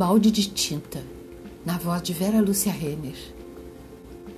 [0.00, 1.04] Balde de tinta,
[1.62, 3.18] na voz de Vera Lúcia Renner.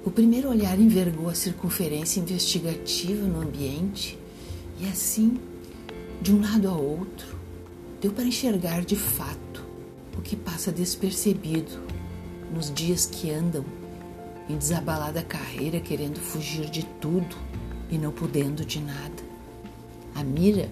[0.04, 4.18] O primeiro olhar envergou a circunferência investigativa no ambiente
[4.80, 5.38] e assim,
[6.20, 7.38] de um lado ao outro,
[8.00, 9.64] deu para enxergar de fato
[10.18, 11.80] o que passa despercebido
[12.52, 13.64] nos dias que andam
[14.48, 17.36] em desabalada carreira querendo fugir de tudo
[17.88, 19.22] e não podendo de nada.
[20.12, 20.68] A mira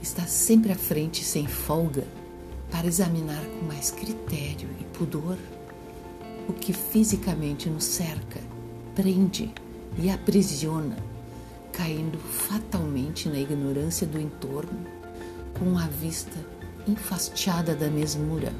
[0.00, 2.06] está sempre à frente sem folga
[2.70, 5.36] para examinar com mais critério e pudor
[6.48, 8.40] o que fisicamente nos cerca,
[8.94, 9.52] prende
[9.98, 10.96] e aprisiona,
[11.72, 14.86] caindo fatalmente na ignorância do entorno,
[15.58, 16.36] com a vista
[16.86, 18.52] enfastiada da mesmura.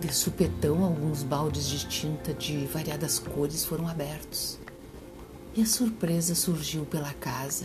[0.00, 4.58] De supetão, alguns baldes de tinta de variadas cores foram abertos
[5.56, 7.64] e a surpresa surgiu pela casa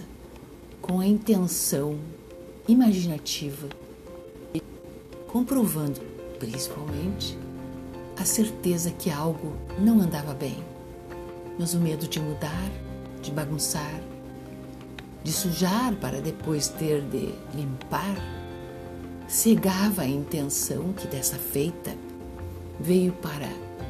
[0.82, 2.00] com a intenção
[2.68, 3.68] imaginativa
[5.32, 6.02] comprovando,
[6.40, 7.38] principalmente,
[8.18, 10.58] a certeza que algo não andava bem,
[11.58, 12.70] mas o medo de mudar,
[13.22, 14.02] de bagunçar,
[15.24, 18.16] de sujar para depois ter de limpar,
[19.28, 21.96] cegava a intenção que dessa feita
[22.80, 23.50] veio para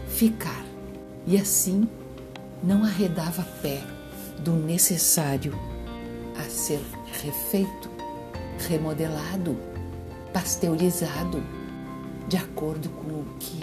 [0.10, 0.66] ficar.
[1.26, 1.88] E assim
[2.62, 3.82] não arredava pé
[4.40, 5.54] do necessário
[6.38, 6.82] a ser
[7.24, 7.90] refeito,
[8.68, 9.79] remodelado
[10.34, 11.44] pasteurizado
[12.28, 13.60] de acordo com o que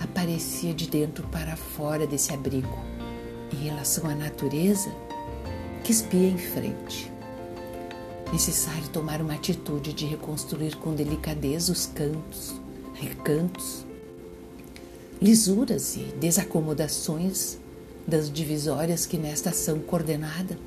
[0.00, 2.78] aparecia de dentro para fora desse abrigo
[3.52, 4.94] em relação à natureza
[5.82, 7.12] que espia em frente.
[8.32, 12.54] Necessário tomar uma atitude de reconstruir com delicadeza os cantos,
[12.94, 13.84] recantos,
[15.20, 17.58] lisuras e desacomodações
[18.06, 20.58] das divisórias que nesta ação coordenada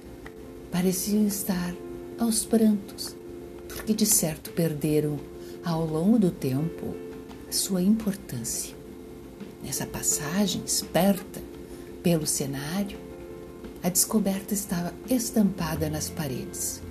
[0.72, 1.74] pareciam estar
[2.20, 3.16] aos prantos,
[3.68, 5.20] porque de certo perderam
[5.68, 6.96] ao longo do tempo
[7.50, 8.74] sua importância.
[9.62, 11.42] Nessa passagem esperta
[12.02, 12.98] pelo cenário,
[13.84, 16.82] a descoberta estava estampada nas paredes,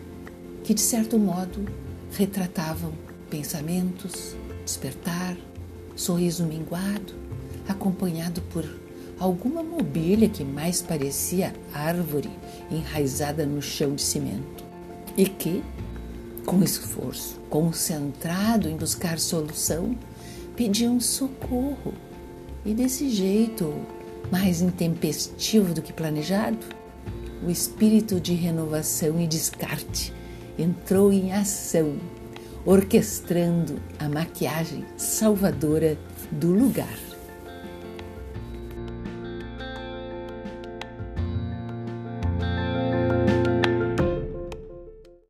[0.63, 1.65] que de certo modo
[2.13, 2.93] retratavam
[3.31, 5.39] pensamentos, despertar,
[5.95, 7.15] sorriso minguado,
[7.67, 8.65] acompanhado por
[9.19, 12.31] alguma mobília que mais parecia árvore
[12.71, 14.63] enraizada no chão de cimento
[15.17, 15.63] e que,
[16.47, 19.99] com esforço, concentrado em buscar solução,
[20.55, 21.93] pediam socorro.
[22.65, 23.75] E desse jeito,
[24.31, 26.59] mais intempestivo do que planejado,
[27.45, 30.15] o espírito de renovação e descarte
[30.59, 31.97] entrou em ação,
[32.65, 35.99] orquestrando a maquiagem salvadora
[36.31, 37.16] do lugar.